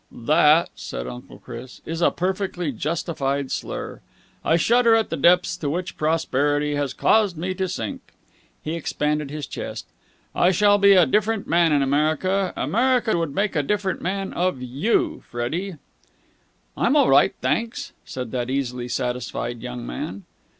"That," 0.25 0.71
said 0.73 1.05
Uncle 1.05 1.37
Chris, 1.37 1.79
"is 1.85 2.01
a 2.01 2.09
perfectly 2.09 2.71
justified 2.71 3.51
slur. 3.51 4.01
I 4.43 4.57
shudder 4.57 4.95
at 4.95 5.11
the 5.11 5.15
depths 5.15 5.55
to 5.57 5.69
which 5.69 5.95
prosperity 5.95 6.73
has 6.73 6.91
caused 6.91 7.37
me 7.37 7.53
to 7.53 7.69
sink." 7.69 8.01
He 8.63 8.73
expanded 8.73 9.29
his 9.29 9.45
chest. 9.45 9.85
"I 10.33 10.49
shall 10.49 10.79
be 10.79 10.93
a 10.93 11.05
different 11.05 11.45
man 11.47 11.71
in 11.71 11.83
America. 11.83 12.51
America 12.57 13.15
would 13.15 13.35
make 13.35 13.55
a 13.55 13.61
different 13.61 14.01
man 14.01 14.33
of 14.33 14.59
you, 14.59 15.21
Freddie." 15.29 15.75
"I'm 16.75 16.95
all 16.95 17.11
right, 17.11 17.35
thanks!" 17.39 17.93
said 18.03 18.31
that 18.31 18.49
easily 18.49 18.87
satisfied 18.87 19.61
young 19.61 19.85
man. 19.85 20.23